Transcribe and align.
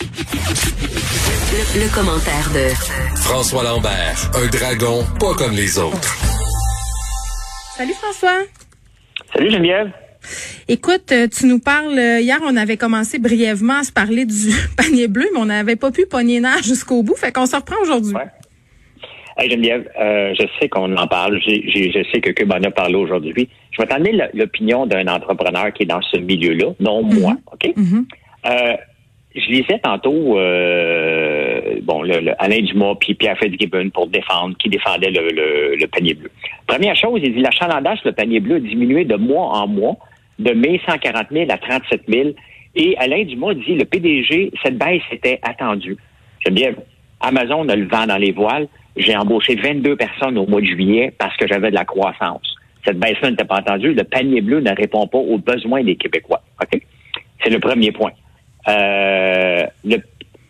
Le, 0.00 1.84
le 1.84 1.94
commentaire 1.94 2.48
de 2.54 2.74
François 3.16 3.62
Lambert, 3.62 4.30
un 4.34 4.46
dragon 4.46 5.04
pas 5.18 5.34
comme 5.34 5.52
les 5.52 5.78
autres. 5.78 6.16
Salut 7.76 7.92
François. 7.92 8.44
Salut 9.34 9.50
Geneviève. 9.50 9.92
Écoute, 10.68 11.12
euh, 11.12 11.28
tu 11.28 11.46
nous 11.46 11.58
parles, 11.58 11.98
euh, 11.98 12.20
hier 12.20 12.38
on 12.42 12.56
avait 12.56 12.76
commencé 12.78 13.18
brièvement 13.18 13.80
à 13.80 13.82
se 13.82 13.92
parler 13.92 14.24
du 14.24 14.54
panier 14.76 15.08
bleu, 15.08 15.26
mais 15.34 15.40
on 15.40 15.46
n'avait 15.46 15.76
pas 15.76 15.90
pu 15.90 16.06
pogner 16.06 16.40
nerf 16.40 16.62
jusqu'au 16.62 17.02
bout, 17.02 17.16
fait 17.16 17.32
qu'on 17.32 17.46
se 17.46 17.56
reprend 17.56 17.76
aujourd'hui. 17.82 18.14
Ouais. 18.14 18.28
Hey 19.36 19.50
Geneviève, 19.50 19.88
euh, 20.00 20.34
je 20.38 20.46
sais 20.60 20.68
qu'on 20.68 20.96
en 20.96 21.06
parle, 21.06 21.40
je 21.42 22.04
sais 22.12 22.20
que 22.20 22.30
Cube 22.30 22.52
en 22.52 22.62
a 22.62 22.70
parlé 22.70 22.94
aujourd'hui. 22.94 23.48
Je 23.70 23.82
vais 23.82 23.88
t'amener 23.88 24.18
l'opinion 24.34 24.86
d'un 24.86 25.06
entrepreneur 25.08 25.72
qui 25.72 25.84
est 25.84 25.86
dans 25.86 26.02
ce 26.02 26.18
milieu-là, 26.18 26.72
non 26.80 27.02
moi, 27.02 27.36
OK? 27.52 27.72
Mhm. 27.76 28.06
Euh, 28.46 28.76
je 29.34 29.46
lisais 29.50 29.78
tantôt 29.82 30.38
euh, 30.38 31.76
bon, 31.82 32.02
le, 32.02 32.20
le 32.20 32.32
Alain 32.42 32.60
Dumas 32.62 32.94
puis 33.00 33.14
Pierre 33.14 33.38
Fitzgibbon 33.38 33.90
pour 33.90 34.06
défendre, 34.08 34.56
qui 34.58 34.68
défendait 34.68 35.10
le, 35.10 35.28
le- 35.30 35.76
le 35.76 35.86
panier 35.86 36.14
bleu. 36.14 36.30
Première 36.66 36.96
chose, 36.96 37.20
il 37.22 37.34
dit 37.34 37.40
l'achalandage 37.40 38.00
le 38.04 38.12
panier 38.12 38.40
bleu 38.40 38.56
a 38.56 38.60
diminué 38.60 39.04
de 39.04 39.16
mois 39.16 39.46
en 39.58 39.66
mois, 39.68 39.96
de 40.38 40.52
mai 40.52 40.80
140 40.86 41.26
000 41.30 41.46
à 41.50 41.58
37 41.58 42.02
000. 42.08 42.30
Et 42.76 42.96
Alain 42.98 43.24
Dumas 43.24 43.54
dit 43.54 43.74
le 43.74 43.84
PDG, 43.84 44.52
cette 44.64 44.78
baisse 44.78 45.02
était 45.12 45.38
attendue. 45.42 45.96
J'aime 46.44 46.54
bien. 46.54 46.70
Amazon 47.20 47.68
a 47.68 47.76
le 47.76 47.86
vent 47.86 48.06
dans 48.06 48.16
les 48.16 48.32
voiles. 48.32 48.66
J'ai 48.96 49.16
embauché 49.16 49.54
22 49.54 49.96
personnes 49.96 50.38
au 50.38 50.46
mois 50.46 50.60
de 50.60 50.66
juillet 50.66 51.12
parce 51.18 51.36
que 51.36 51.46
j'avais 51.46 51.70
de 51.70 51.74
la 51.74 51.84
croissance. 51.84 52.56
Cette 52.84 52.98
baisse-là 52.98 53.30
n'était 53.30 53.44
pas 53.44 53.56
attendue. 53.56 53.92
Le 53.92 54.04
panier 54.04 54.40
bleu 54.40 54.60
ne 54.60 54.70
répond 54.74 55.06
pas 55.06 55.18
aux 55.18 55.36
besoins 55.38 55.82
des 55.84 55.96
Québécois. 55.96 56.42
OK? 56.62 56.80
C'est 57.44 57.50
le 57.50 57.58
premier 57.60 57.92
point. 57.92 58.12
Euh, 58.68 59.66
le, 59.84 59.96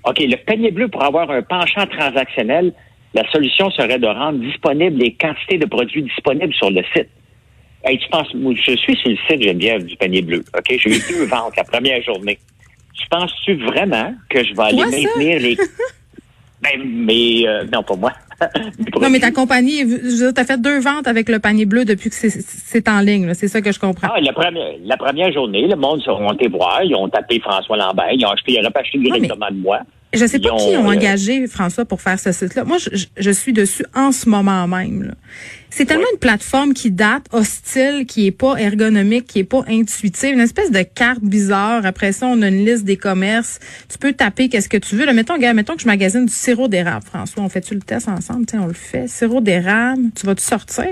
OK, 0.05 0.19
le 0.19 0.37
panier 0.37 0.71
bleu, 0.71 0.89
pour 0.89 1.05
avoir 1.05 1.31
un 1.31 1.43
penchant 1.43 1.87
transactionnel, 1.87 2.73
la 3.15 3.29
solution 3.31 3.71
serait 3.71 3.99
de 3.99 4.07
rendre 4.07 4.39
disponibles 4.39 4.99
les 4.99 5.15
quantités 5.15 5.59
de 5.59 5.67
produits 5.67 6.03
disponibles 6.03 6.55
sur 6.55 6.71
le 6.71 6.83
site. 6.95 7.09
Hey, 7.85 7.99
tu 7.99 8.09
penses, 8.11 8.29
je 8.33 8.77
suis 8.77 8.97
sur 8.97 9.11
le 9.11 9.17
site 9.29 9.43
Geneviève 9.43 9.85
du 9.85 9.97
panier 9.97 10.23
bleu. 10.23 10.45
OK? 10.57 10.67
J'ai 10.69 10.91
eu 10.91 11.01
deux 11.09 11.25
ventes 11.27 11.57
la 11.57 11.65
première 11.65 12.03
journée. 12.03 12.39
Tu 12.95 13.09
penses-tu 13.09 13.55
vraiment 13.55 14.15
que 14.29 14.45
je 14.45 14.55
vais 14.55 14.63
aller 14.63 14.79
ça? 14.79 14.91
maintenir 14.91 15.41
les. 15.41 15.57
Ben, 16.63 16.79
mais, 16.85 17.49
euh, 17.49 17.65
non, 17.73 17.83
pas 17.83 17.97
moi. 17.97 18.13
Non, 19.01 19.11
mais 19.11 19.21
ta 19.21 19.31
compagnie, 19.31 19.85
tu 19.87 20.25
as 20.41 20.45
fait 20.45 20.61
deux 20.61 20.81
ventes 20.81 21.07
avec 21.07 21.29
le 21.29 21.39
panier 21.39 21.67
bleu 21.67 21.85
depuis 21.85 22.11
que 22.11 22.17
c'est- 22.17 22.89
en 22.89 23.01
ligne, 23.01 23.33
c'est 23.35 23.49
ça 23.49 23.61
que 23.61 23.73
je 23.73 23.79
comprends. 23.79 24.09
Ah, 24.13 24.21
la 24.21 24.33
première, 24.33 24.73
la 24.85 24.97
première 24.97 25.33
journée, 25.33 25.67
le 25.67 25.77
monde 25.77 26.01
se 26.01 26.07
sont 26.07 26.33
été 26.33 26.49
voir, 26.49 26.83
ils 26.85 26.95
ont 26.95 27.09
tapé 27.09 27.39
François 27.41 27.77
Lambert, 27.77 28.13
ils 28.13 28.25
ont 28.25 28.31
acheté, 28.31 28.53
ils 28.53 28.71
pas 28.73 28.81
acheté 28.81 28.99
directement 28.99 29.49
de 29.51 29.57
moi. 29.57 29.81
Je 30.13 30.27
sais 30.27 30.41
pas 30.41 30.49
qui 30.57 30.77
ont, 30.77 30.85
euh, 30.85 30.93
engagé 30.93 31.47
François 31.47 31.85
pour 31.85 32.01
faire 32.03 32.19
ce 32.19 32.33
site-là. 32.33 32.65
Moi, 32.65 32.79
je, 32.79 33.05
je- 33.17 33.31
suis 33.31 33.53
dessus 33.53 33.85
en 33.95 34.11
ce 34.11 34.29
moment 34.29 34.67
même. 34.67 35.05
là. 35.05 35.15
C'est 35.71 35.85
tellement 35.85 36.07
une 36.13 36.19
plateforme 36.19 36.75
qui 36.75 36.91
date, 36.91 37.27
hostile, 37.31 38.05
qui 38.09 38.27
est 38.27 38.33
pas 38.33 38.57
ergonomique, 38.57 39.29
qui 39.29 39.39
est 39.39 39.45
pas 39.45 39.63
intuitive, 39.69 40.33
une 40.35 40.41
espèce 40.41 40.73
de 40.73 40.83
carte 40.83 41.21
bizarre. 41.23 41.87
Après 41.87 42.11
ça, 42.11 42.27
on 42.27 42.43
a 42.43 42.49
une 42.49 42.65
liste 42.65 42.83
des 42.85 42.97
commerces. 42.97 43.61
Tu 43.89 43.97
peux 43.99 44.13
taper 44.13 44.49
qu'est-ce 44.49 44.69
que 44.69 44.79
tu 44.79 44.97
veux. 44.97 45.07
Là, 45.07 45.13
mettons, 45.13 45.39
gars, 45.39 45.55
mettons 45.55 45.77
que 45.77 45.83
je 45.83 45.87
magasine 45.87 46.27
du 46.27 46.33
sirop 46.35 46.67
d'érable. 46.67 47.05
François, 47.07 47.45
on 47.45 47.49
fait-tu 47.49 47.75
le 47.75 47.81
test 47.81 48.09
ensemble? 48.09 48.47
Tiens, 48.47 48.63
on 48.63 48.67
le 48.67 48.73
fait. 48.73 49.07
Sirop 49.09 49.41
d'érable. 49.41 50.03
Tu 50.19 50.27
vas-tu 50.27 50.43
sortir? 50.43 50.87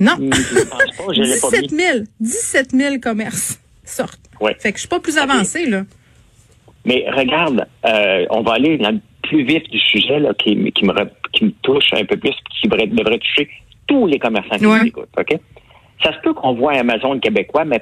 Non. 0.00 0.16
Hmm, 0.16 0.30
Je 0.32 0.60
pense 0.60 0.70
pas, 1.06 1.12
je 1.14 1.20
l'ai 1.22 1.38
pas 1.38 1.50
17 1.50 1.72
mis. 1.72 1.78
000, 1.82 1.98
17 2.20 2.70
000 2.72 2.98
commerces 3.00 3.58
sortent. 3.84 4.20
Ouais. 4.40 4.56
Fait 4.58 4.70
que 4.72 4.78
je 4.78 4.82
suis 4.82 4.88
pas 4.88 5.00
plus 5.00 5.18
avancée 5.18 5.66
là. 5.66 5.84
Mais 6.88 7.04
regarde, 7.14 7.66
euh, 7.86 8.24
on 8.30 8.40
va 8.40 8.54
aller 8.54 8.78
dans 8.78 8.90
le 8.92 9.00
plus 9.22 9.44
vif 9.44 9.62
du 9.68 9.78
sujet 9.78 10.18
là, 10.18 10.32
qui, 10.34 10.56
qui, 10.72 10.84
me, 10.86 10.92
qui 11.32 11.44
me 11.44 11.50
touche 11.62 11.92
un 11.92 12.04
peu 12.04 12.16
plus, 12.16 12.32
qui 12.60 12.66
devrait, 12.68 12.86
devrait 12.86 13.18
toucher 13.18 13.48
tous 13.86 14.06
les 14.06 14.18
commerçants 14.18 14.56
qui 14.56 14.66
Ouais. 14.66 14.80
nous 14.80 14.86
écoutent. 14.86 15.08
OK? 15.18 15.38
Ça 16.02 16.12
se 16.14 16.18
peut 16.22 16.32
qu'on 16.32 16.54
voit 16.54 16.72
Amazon 16.72 17.18
québécois, 17.20 17.64
mais 17.66 17.80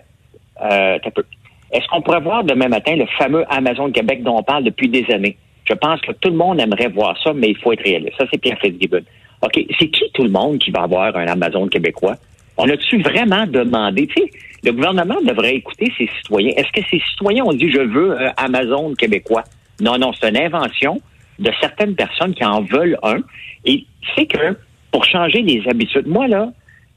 euh, 0.60 0.98
peu. 1.14 1.24
Est-ce 1.72 1.86
qu'on 1.88 2.02
pourrait 2.02 2.20
voir 2.20 2.42
demain 2.44 2.68
matin 2.68 2.96
le 2.96 3.06
fameux 3.18 3.44
Amazon 3.48 3.90
Québec 3.92 4.22
dont 4.24 4.36
on 4.38 4.42
parle 4.42 4.64
depuis 4.64 4.88
des 4.88 5.04
années? 5.12 5.36
Je 5.68 5.74
pense 5.74 6.00
que 6.00 6.12
tout 6.12 6.30
le 6.30 6.36
monde 6.36 6.60
aimerait 6.60 6.88
voir 6.88 7.16
ça, 7.22 7.32
mais 7.32 7.48
il 7.50 7.56
faut 7.58 7.72
être 7.72 7.82
réaliste. 7.84 8.14
Ça, 8.18 8.24
c'est 8.32 8.40
Pierre 8.40 8.58
Fitzgibbon. 8.60 9.02
OK, 9.42 9.64
c'est 9.78 9.88
qui 9.88 10.10
tout 10.14 10.22
le 10.24 10.30
monde 10.30 10.58
qui 10.58 10.70
va 10.70 10.82
avoir 10.82 11.14
un 11.16 11.26
Amazon 11.26 11.68
québécois? 11.68 12.14
On 12.56 12.68
a-tu 12.68 13.00
vraiment 13.02 13.46
demandé? 13.46 14.06
Tu 14.06 14.22
sais, 14.22 14.30
le 14.64 14.72
gouvernement 14.72 15.20
devrait 15.22 15.56
écouter 15.56 15.92
ses 15.96 16.08
citoyens. 16.18 16.52
Est-ce 16.56 16.72
que 16.72 16.86
ces 16.90 17.00
citoyens 17.10 17.44
ont 17.44 17.52
dit 17.52 17.70
je 17.70 17.80
veux 17.80 18.20
un 18.20 18.32
Amazon 18.36 18.94
québécois? 18.94 19.44
Non, 19.80 19.98
non, 19.98 20.12
c'est 20.12 20.28
une 20.28 20.38
invention 20.38 21.00
de 21.38 21.50
certaines 21.60 21.94
personnes 21.94 22.34
qui 22.34 22.44
en 22.44 22.62
veulent 22.62 22.98
un. 23.02 23.18
Et 23.64 23.84
c'est 24.14 24.26
que 24.26 24.56
pour 24.90 25.04
changer 25.04 25.42
les 25.42 25.62
habitudes, 25.68 26.06
moi, 26.06 26.26
là, 26.26 26.50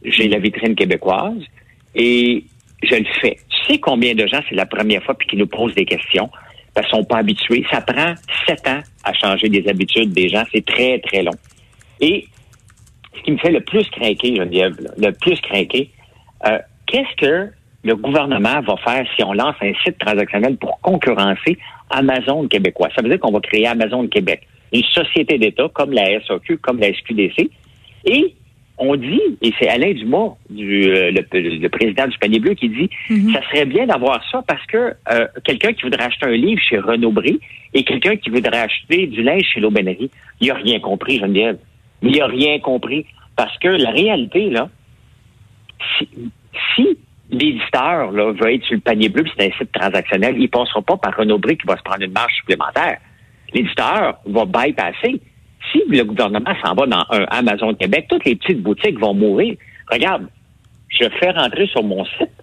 j'ai 0.04 0.30
la 0.30 0.40
vitrine 0.40 0.76
québécoise 0.76 1.44
et 1.94 2.46
je 2.82 2.96
le 2.96 3.06
fais. 3.20 3.38
Tu 3.50 3.74
sais 3.74 3.80
combien 3.80 4.16
de 4.16 4.26
gens, 4.28 4.40
c'est 4.48 4.56
la 4.56 4.66
première 4.66 5.04
fois, 5.04 5.16
puis 5.16 5.28
qui 5.28 5.36
nous 5.36 5.48
posent 5.48 5.76
des 5.76 5.86
questions, 5.86 6.30
parce 6.74 6.88
qu'ils 6.88 6.98
sont 6.98 7.04
pas 7.04 7.18
habitués. 7.18 7.66
Ça 7.70 7.82
prend 7.82 8.14
sept 8.48 8.66
ans 8.68 8.80
à 9.04 9.14
changer 9.14 9.50
des 9.50 9.68
habitudes 9.68 10.14
des 10.14 10.30
gens. 10.30 10.44
C'est 10.54 10.66
très, 10.66 11.00
très 11.00 11.24
long. 11.24 11.36
Et 12.00 12.28
qui 13.30 13.34
me 13.34 13.38
fait 13.38 13.52
le 13.52 13.62
plus 13.62 13.88
craquer, 13.90 14.36
Geneviève, 14.36 14.76
là, 14.82 15.10
le 15.10 15.12
plus 15.14 15.40
craquer, 15.42 15.90
euh, 16.48 16.58
qu'est-ce 16.88 17.16
que 17.18 17.52
le 17.84 17.96
gouvernement 17.96 18.60
va 18.62 18.76
faire 18.78 19.06
si 19.16 19.24
on 19.24 19.34
lance 19.34 19.56
un 19.62 19.72
site 19.86 20.00
transactionnel 20.00 20.58
pour 20.58 20.80
concurrencer 20.82 21.58
Amazon 21.92 22.48
québécois? 22.48 22.90
Ça 22.96 23.04
veut 23.04 23.10
dire 23.10 23.20
qu'on 23.20 23.32
va 23.32 23.40
créer 23.40 23.68
Amazon 23.68 24.08
Québec, 24.08 24.42
une 24.74 24.84
société 24.84 25.38
d'État 25.38 25.70
comme 25.74 25.92
la 25.92 26.20
SAQ, 26.26 26.58
comme 26.58 26.80
la 26.80 26.92
SQDC. 26.92 27.52
Et 28.06 28.34
on 28.80 28.96
dit, 28.96 29.22
et 29.42 29.54
c'est 29.60 29.68
Alain 29.68 29.92
Dumas, 29.92 30.36
du, 30.50 30.86
euh, 30.86 31.12
le, 31.12 31.60
le 31.60 31.70
président 31.70 32.08
du 32.08 32.18
panier 32.18 32.40
bleu, 32.40 32.56
qui 32.56 32.70
dit, 32.70 32.90
ça 33.34 33.42
serait 33.50 33.66
bien 33.66 33.86
d'avoir 33.86 34.24
ça 34.32 34.42
parce 34.48 34.66
que 34.66 34.94
euh, 35.12 35.28
quelqu'un 35.44 35.74
qui 35.74 35.84
voudrait 35.84 36.06
acheter 36.06 36.26
un 36.26 36.36
livre 36.36 36.62
chez 36.68 36.80
Renaud 36.80 37.12
Bré 37.12 37.38
et 37.76 37.84
quelqu'un 37.84 38.16
qui 38.16 38.32
voudrait 38.32 38.62
acheter 38.62 39.06
du 39.06 39.22
linge 39.22 39.44
chez 39.54 39.60
l'Aubainerie, 39.60 40.10
il 40.40 40.50
a 40.50 40.56
rien 40.56 40.80
compris, 40.80 41.20
Geneviève. 41.20 41.58
Mais 42.02 42.12
il 42.12 42.22
a 42.22 42.28
rien 42.28 42.60
compris. 42.60 43.06
Parce 43.40 43.58
que 43.60 43.70
la 43.70 43.92
réalité, 43.92 44.50
là, 44.50 44.68
si, 45.98 46.10
si 46.76 46.98
l'éditeur 47.30 48.12
là, 48.12 48.34
veut 48.34 48.54
être 48.54 48.66
sur 48.66 48.76
le 48.76 48.82
panier 48.82 49.08
bleu, 49.08 49.24
puis 49.24 49.32
c'est 49.38 49.48
un 49.48 49.58
site 49.58 49.72
transactionnel, 49.72 50.36
il 50.36 50.42
ne 50.42 50.48
passera 50.48 50.82
pas 50.82 50.98
par 50.98 51.16
Renaud 51.16 51.38
Bré 51.38 51.56
qui 51.56 51.66
va 51.66 51.78
se 51.78 51.82
prendre 51.84 52.04
une 52.04 52.12
marge 52.12 52.34
supplémentaire. 52.34 52.98
L'éditeur 53.54 54.20
va 54.26 54.44
bypasser. 54.44 55.22
Si 55.72 55.82
le 55.88 56.04
gouvernement 56.04 56.54
s'en 56.62 56.74
va 56.74 56.86
dans 56.86 57.06
un 57.12 57.24
Amazon 57.30 57.74
Québec, 57.76 58.08
toutes 58.10 58.26
les 58.26 58.36
petites 58.36 58.62
boutiques 58.62 59.00
vont 59.00 59.14
mourir. 59.14 59.56
Regarde, 59.90 60.28
je 60.90 61.08
fais 61.18 61.32
rentrer 61.32 61.68
sur 61.68 61.82
mon 61.82 62.04
site 62.04 62.34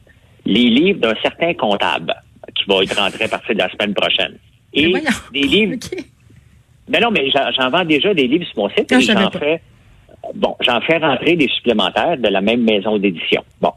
les 0.47 0.71
livres 0.71 1.01
d'un 1.01 1.15
certain 1.21 1.53
comptable 1.53 2.15
qui 2.55 2.65
va 2.69 2.83
être 2.83 2.99
rentré 2.99 3.25
à 3.25 3.28
partir 3.28 3.55
de 3.55 3.61
la 3.61 3.71
semaine 3.71 3.93
prochaine. 3.93 4.39
Et 4.73 4.95
des 5.34 5.43
livres. 5.43 5.75
OK. 5.93 6.05
Non, 6.89 7.01
non, 7.03 7.10
mais 7.10 7.28
j'en 7.31 7.69
vends 7.69 7.84
déjà 7.84 8.15
des 8.15 8.27
livres 8.27 8.47
sur 8.47 8.63
mon 8.63 8.71
site 8.71 8.91
Non, 8.91 8.98
et 8.98 9.03
j'en 9.03 9.31
fais. 9.31 9.60
Bon, 10.34 10.57
j'en 10.61 10.81
fais 10.81 10.99
rentrer 10.99 11.37
des 11.37 11.49
supplémentaires 11.49 12.17
de 12.19 12.28
la 12.28 12.41
même 12.41 12.63
maison 12.65 12.99
d'édition. 12.99 13.43
Bon. 13.61 13.73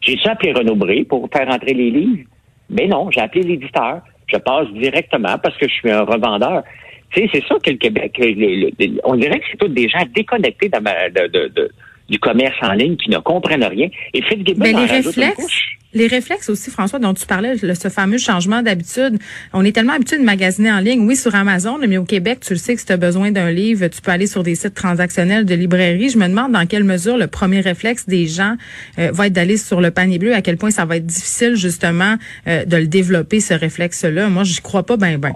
J'ai-tu 0.00 0.28
appelé 0.28 0.52
Renaud 0.52 0.76
Bré 0.76 1.04
pour 1.04 1.28
faire 1.32 1.48
rentrer 1.48 1.74
les 1.74 1.90
livres? 1.90 2.24
Mais 2.70 2.86
non, 2.86 3.10
j'ai 3.10 3.20
appelé 3.20 3.42
l'éditeur. 3.42 4.00
Je 4.26 4.36
passe 4.36 4.68
directement 4.72 5.38
parce 5.38 5.56
que 5.56 5.66
je 5.68 5.72
suis 5.74 5.90
un 5.90 6.02
revendeur. 6.02 6.62
Tu 7.10 7.22
sais, 7.22 7.30
c'est 7.32 7.44
ça 7.46 7.54
que 7.62 7.70
le 7.70 7.76
Québec, 7.78 8.12
le- 8.18 8.32
le- 8.32 8.70
le- 8.78 9.00
on 9.04 9.16
dirait 9.16 9.38
que 9.40 9.46
c'est 9.50 9.56
tous 9.56 9.68
des 9.68 9.88
gens 9.88 10.04
déconnectés 10.14 10.68
de 10.68 10.78
ma- 10.78 11.08
de- 11.08 11.26
de- 11.28 11.48
de- 11.56 11.70
du 12.10 12.18
commerce 12.18 12.56
en 12.62 12.72
ligne 12.74 12.96
qui 12.96 13.08
ne 13.10 13.18
comprennent 13.18 13.64
rien. 13.64 13.88
Et 14.12 14.22
Fitzgibbon 14.22 14.64
en 14.64 14.68
les 14.68 14.74
rajoute 14.86 15.16
une 15.16 15.22
réflexes, 15.22 15.36
couche. 15.36 15.77
Les 15.94 16.06
réflexes 16.06 16.50
aussi, 16.50 16.70
François, 16.70 16.98
dont 16.98 17.14
tu 17.14 17.26
parlais, 17.26 17.56
ce 17.56 17.88
fameux 17.88 18.18
changement 18.18 18.62
d'habitude. 18.62 19.18
On 19.52 19.64
est 19.64 19.72
tellement 19.72 19.94
habitué 19.94 20.18
de 20.18 20.22
magasiner 20.22 20.70
en 20.70 20.80
ligne, 20.80 21.06
oui, 21.06 21.16
sur 21.16 21.34
Amazon, 21.34 21.78
mais 21.86 21.96
au 21.96 22.04
Québec, 22.04 22.40
tu 22.40 22.52
le 22.52 22.58
sais 22.58 22.74
que 22.74 22.80
si 22.80 22.86
tu 22.86 22.92
as 22.92 22.96
besoin 22.98 23.30
d'un 23.30 23.50
livre, 23.50 23.88
tu 23.88 24.02
peux 24.02 24.10
aller 24.10 24.26
sur 24.26 24.42
des 24.42 24.54
sites 24.54 24.74
transactionnels 24.74 25.46
de 25.46 25.54
librairie. 25.54 26.10
Je 26.10 26.18
me 26.18 26.28
demande 26.28 26.52
dans 26.52 26.66
quelle 26.66 26.84
mesure 26.84 27.16
le 27.16 27.26
premier 27.26 27.60
réflexe 27.60 28.06
des 28.06 28.26
gens 28.26 28.54
euh, 28.98 29.10
va 29.12 29.28
être 29.28 29.32
d'aller 29.32 29.56
sur 29.56 29.80
le 29.80 29.90
panier 29.90 30.18
bleu, 30.18 30.34
à 30.34 30.42
quel 30.42 30.58
point 30.58 30.70
ça 30.70 30.84
va 30.84 30.96
être 30.96 31.06
difficile 31.06 31.56
justement 31.56 32.16
euh, 32.46 32.64
de 32.64 32.76
le 32.76 32.86
développer, 32.86 33.40
ce 33.40 33.54
réflexe-là. 33.54 34.28
Moi, 34.28 34.44
j'y 34.44 34.60
crois 34.60 34.82
pas 34.82 34.96
ben 34.96 35.18
ben. 35.18 35.32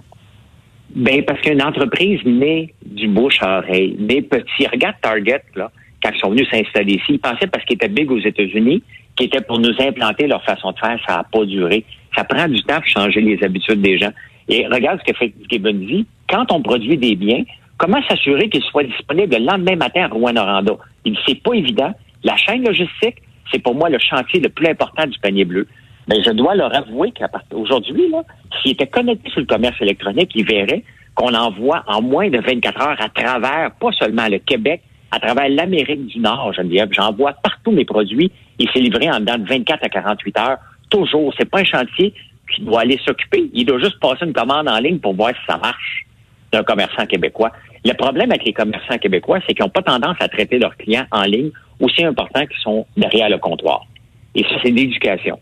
Ben, 0.95 1.25
parce 1.25 1.41
qu'une 1.41 1.63
entreprise 1.63 2.21
naît 2.27 2.75
du 2.85 3.09
bouche 3.09 3.39
à 3.41 3.59
oreille, 3.59 3.97
naît 3.99 4.21
petit. 4.21 4.67
Regarde 4.71 4.97
Target, 5.01 5.43
là, 5.57 5.71
quand 6.03 6.11
ils 6.15 6.19
sont 6.19 6.31
venus 6.31 6.47
s'installer 6.51 6.95
ici. 6.95 7.13
Ils 7.15 7.19
pensaient 7.19 7.47
parce 7.47 7.65
qu'ils 7.65 7.77
étaient 7.77 7.89
big 7.89 8.11
aux 8.11 8.19
États-Unis, 8.19 8.83
qu'ils 9.17 9.27
étaient 9.27 9.43
pour 9.43 9.59
nous 9.59 9.75
implanter 9.81 10.27
leur 10.27 10.43
façon 10.45 10.73
de 10.73 10.79
faire. 10.79 10.99
Ça 11.07 11.17
n'a 11.17 11.25
pas 11.25 11.45
duré. 11.45 11.85
Ça 12.17 12.25
prend 12.25 12.49
du 12.49 12.63
temps 12.63 12.81
pour 12.81 12.87
changer 12.87 13.21
les 13.21 13.43
habitudes 13.43 13.81
des 13.81 13.99
gens. 13.99 14.13
Et 14.49 14.67
regarde 14.67 15.01
ce 15.01 15.13
que 15.13 15.17
fait 15.17 15.33
Gibbon 15.51 15.73
dit. 15.75 16.07
Quand 16.29 16.51
on 16.53 16.63
produit 16.63 16.97
des 16.97 17.15
biens, 17.15 17.45
comment 17.79 18.03
s'assurer 18.09 18.49
qu'ils 18.49 18.63
soient 18.63 18.85
disponibles 18.85 19.37
le 19.37 19.45
lendemain 19.45 19.77
matin 19.77 20.05
à 20.05 20.09
Rouen-Noranda? 20.09 20.73
Il 21.05 21.17
c'est 21.27 21.43
pas 21.43 21.55
évident. 21.55 21.93
La 22.25 22.37
chaîne 22.37 22.65
logistique, 22.65 23.17
c'est 23.53 23.59
pour 23.59 23.75
moi 23.75 23.91
le 23.91 23.99
chantier 23.99 24.41
le 24.41 24.49
plus 24.49 24.69
important 24.69 25.07
du 25.07 25.19
panier 25.19 25.45
bleu. 25.45 25.67
Mais 26.09 26.23
je 26.23 26.31
dois 26.31 26.55
leur 26.55 26.75
avouer 26.75 27.13
qu'aujourd'hui, 27.13 28.13
s'ils 28.61 28.73
étaient 28.73 28.87
connectés 28.87 29.31
sur 29.31 29.41
le 29.41 29.47
commerce 29.47 29.81
électronique, 29.81 30.31
ils 30.35 30.45
verraient 30.45 30.83
qu'on 31.15 31.35
envoie 31.35 31.85
en 31.87 32.03
moins 32.03 32.29
de 32.31 32.39
24 32.39 32.81
heures 32.81 33.01
à 33.01 33.09
travers, 33.09 33.71
pas 33.73 33.93
seulement 33.93 34.27
le 34.29 34.39
Québec, 34.39 34.83
à 35.11 35.21
travers 35.21 35.49
l'Amérique 35.49 36.07
du 36.07 36.19
Nord, 36.19 36.53
Geneviève. 36.55 36.89
J'envoie 36.93 37.35
partout 37.35 37.71
mes 37.71 37.85
produits 37.85 38.33
et 38.59 38.67
c'est 38.73 38.81
livré 38.81 39.11
en 39.11 39.21
dedans 39.21 39.39
de 39.39 39.49
24 39.49 39.85
à 39.85 39.89
48 39.89 40.39
heures. 40.39 40.59
Toujours. 40.91 41.33
C'est 41.39 41.49
pas 41.49 41.61
un 41.61 41.65
chantier 41.65 42.13
qui 42.55 42.63
doit 42.63 42.83
aller 42.83 42.99
s'occuper. 43.05 43.51
Il 43.53 43.65
doit 43.65 43.79
juste 43.79 43.99
passer 44.01 44.25
une 44.25 44.33
commande 44.33 44.69
en 44.69 44.79
ligne 44.79 44.99
pour 44.99 45.15
voir 45.15 45.31
si 45.31 45.41
ça 45.49 45.57
marche 45.59 46.07
d'un 46.53 46.63
commerçant 46.63 47.07
québécois. 47.07 47.51
Le 47.85 47.95
problème 47.95 48.31
avec 48.31 48.45
les 48.45 48.53
commerçants 48.53 48.99
québécois, 48.99 49.41
c'est 49.47 49.55
qu'ils 49.55 49.65
n'ont 49.65 49.71
pas 49.71 49.83
tendance 49.83 50.17
à 50.21 50.29
traiter 50.29 50.59
leurs 50.59 50.77
clients 50.77 51.07
en 51.11 51.23
ligne 51.23 51.51
aussi 51.81 52.05
importants 52.05 52.47
qu'ils 52.47 52.61
sont 52.61 52.87
derrière 52.97 53.29
le 53.29 53.39
comptoir. 53.39 53.87
Et 54.35 54.43
ça, 54.45 54.57
c'est 54.63 54.71
l'éducation. 54.71 55.39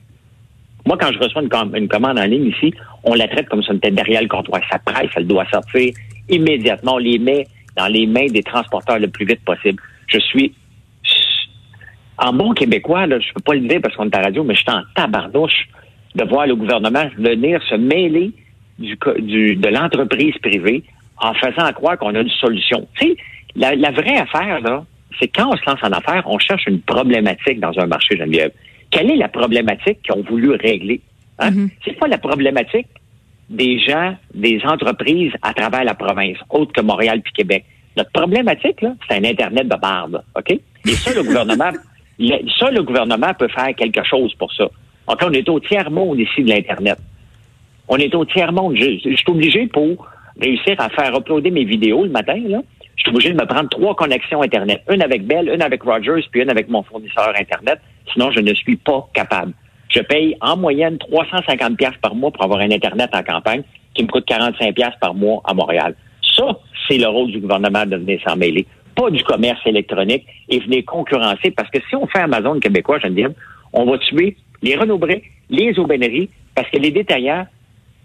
Moi, 0.86 0.96
quand 0.98 1.12
je 1.12 1.18
reçois 1.18 1.42
une, 1.42 1.88
commande 1.88 2.18
en 2.18 2.24
ligne 2.24 2.46
ici, 2.46 2.72
on 3.04 3.14
la 3.14 3.28
traite 3.28 3.48
comme 3.48 3.62
si 3.62 3.70
on 3.70 3.74
était 3.74 3.90
derrière 3.90 4.22
le 4.22 4.28
comptoir. 4.28 4.60
Ça 4.70 4.78
presse, 4.78 5.10
elle 5.16 5.26
doit 5.26 5.44
sortir 5.52 5.92
immédiatement. 6.28 6.94
On 6.94 6.98
les 6.98 7.18
met 7.18 7.46
dans 7.76 7.86
les 7.86 8.06
mains 8.06 8.26
des 8.26 8.42
transporteurs 8.42 8.98
le 8.98 9.08
plus 9.08 9.26
vite 9.26 9.44
possible. 9.44 9.82
Je 10.06 10.18
suis 10.18 10.54
en 12.20 12.32
bon 12.32 12.52
québécois, 12.52 13.06
là, 13.06 13.19
je 13.19 13.32
peux 13.32 13.40
pas 13.40 13.55
le 13.55 13.67
dire 13.67 13.81
parce 13.82 13.96
qu'on 13.96 14.05
est 14.05 14.14
à 14.14 14.22
radio, 14.22 14.44
mais 14.44 14.55
je 14.55 14.61
suis 14.61 14.70
en 14.70 14.82
tabarnouche 14.94 15.69
de 16.14 16.25
voir 16.25 16.46
le 16.46 16.55
gouvernement 16.55 17.05
venir 17.17 17.62
se 17.69 17.75
mêler 17.75 18.32
du, 18.78 18.96
de 18.96 19.69
l'entreprise 19.69 20.34
privée 20.43 20.82
en 21.19 21.34
faisant 21.34 21.72
croire 21.72 21.99
qu'on 21.99 22.14
a 22.14 22.20
une 22.20 22.31
solution. 22.31 22.87
Tu 22.99 23.08
sais, 23.08 23.17
la, 23.56 23.75
la 23.75 23.90
vraie 23.90 24.19
affaire, 24.19 24.61
là, 24.61 24.84
c'est 25.19 25.28
quand 25.28 25.49
on 25.52 25.56
se 25.56 25.62
lance 25.67 25.81
en 25.82 25.93
affaires, 25.93 26.22
on 26.26 26.38
cherche 26.38 26.67
une 26.67 26.81
problématique 26.81 27.61
dans 27.61 27.78
un 27.78 27.87
marché, 27.87 28.17
Geneviève. 28.17 28.52
Quelle 28.90 29.11
est 29.11 29.16
la 29.16 29.28
problématique 29.28 30.02
qu'ils 30.02 30.14
ont 30.14 30.23
voulu 30.23 30.50
régler? 30.50 31.00
Hein? 31.38 31.50
Mm-hmm. 31.50 31.70
C'est 31.84 31.99
pas 31.99 32.08
la 32.08 32.19
problématique 32.19 32.88
des 33.49 33.81
gens, 33.81 34.14
des 34.34 34.61
entreprises 34.64 35.32
à 35.43 35.52
travers 35.52 35.84
la 35.84 35.94
province, 35.94 36.37
autres 36.50 36.73
que 36.73 36.81
Montréal 36.81 37.20
puis 37.23 37.32
Québec. 37.32 37.64
Notre 37.96 38.12
problématique, 38.12 38.81
là, 38.82 38.94
c'est 39.08 39.16
un 39.16 39.25
Internet 39.25 39.69
de 39.69 39.76
barbe, 39.76 40.23
OK? 40.37 40.50
Et 40.52 40.93
ça, 40.93 41.12
le 41.12 41.25
gouvernement, 41.25 41.70
ça, 42.58 42.70
le 42.70 42.82
gouvernement 42.82 43.32
peut 43.38 43.49
faire 43.49 43.75
quelque 43.76 44.05
chose 44.05 44.34
pour 44.34 44.52
ça. 44.52 44.64
Donc, 45.08 45.19
on 45.22 45.32
est 45.32 45.49
au 45.49 45.58
tiers-monde 45.61 46.19
ici 46.20 46.43
de 46.43 46.50
l'Internet. 46.50 46.99
On 47.88 47.96
est 47.96 48.14
au 48.14 48.25
tiers-monde. 48.25 48.76
Je, 48.76 48.99
je, 49.05 49.17
suis 49.17 49.25
obligé 49.28 49.67
pour 49.67 50.06
réussir 50.40 50.76
à 50.78 50.88
faire 50.90 51.14
uploader 51.17 51.50
mes 51.50 51.64
vidéos 51.64 52.05
le 52.05 52.11
matin, 52.11 52.40
là. 52.46 52.61
Je 52.96 53.05
suis 53.05 53.11
obligé 53.11 53.32
de 53.32 53.40
me 53.40 53.46
prendre 53.46 53.70
trois 53.70 53.94
connexions 53.94 54.43
Internet. 54.43 54.82
Une 54.90 55.02
avec 55.02 55.26
Bell, 55.26 55.49
une 55.49 55.62
avec 55.62 55.82
Rogers, 55.82 56.22
puis 56.31 56.43
une 56.43 56.50
avec 56.50 56.69
mon 56.69 56.82
fournisseur 56.82 57.32
Internet. 57.34 57.81
Sinon, 58.12 58.31
je 58.31 58.40
ne 58.40 58.52
suis 58.52 58.76
pas 58.76 59.08
capable. 59.14 59.55
Je 59.88 60.00
paye 60.00 60.37
en 60.43 60.56
moyenne 60.56 60.99
350 60.99 61.78
pièces 61.78 61.96
par 62.02 62.14
mois 62.14 62.31
pour 62.31 62.44
avoir 62.44 62.61
un 62.61 62.70
Internet 62.70 63.08
en 63.14 63.23
campagne 63.23 63.62
qui 63.94 64.02
me 64.02 64.08
coûte 64.08 64.26
45 64.26 64.75
pièces 64.75 64.94
par 65.00 65.14
mois 65.14 65.40
à 65.44 65.55
Montréal. 65.55 65.94
Ça, 66.37 66.58
c'est 66.87 66.99
le 66.99 67.08
rôle 67.08 67.31
du 67.31 67.40
gouvernement 67.40 67.87
de 67.87 67.96
venir 67.96 68.20
s'en 68.26 68.37
mêler. 68.37 68.66
Pas 69.00 69.11
du 69.11 69.25
commerce 69.25 69.61
électronique 69.64 70.26
et 70.50 70.58
venir 70.58 70.85
concurrencer 70.85 71.50
parce 71.52 71.70
que 71.70 71.79
si 71.88 71.97
on 71.97 72.06
fait 72.06 72.19
Amazon 72.19 72.61
québécois, 72.61 72.99
dire, 73.08 73.31
on 73.73 73.87
va 73.87 73.97
tuer 73.97 74.37
les 74.61 74.76
Renaud 74.76 75.00
les 75.49 75.79
aubaineries 75.79 76.29
parce 76.55 76.69
que 76.69 76.76
les 76.76 76.91
détaillants 76.91 77.47